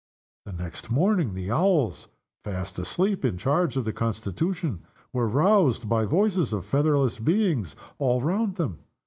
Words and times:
The 0.45 0.51
next 0.51 0.89
morning, 0.89 1.35
the 1.35 1.51
Owls 1.51 2.07
fast 2.43 2.79
asleep 2.79 3.23
in 3.23 3.37
charge 3.37 3.77
of 3.77 3.85
the 3.85 3.93
Constitution 3.93 4.81
were 5.13 5.27
roused 5.27 5.87
by 5.87 6.05
voices 6.05 6.53
of 6.53 6.65
featherless 6.65 7.19
beings 7.19 7.75
all 7.99 8.19
round 8.19 8.55
them. 8.55 8.79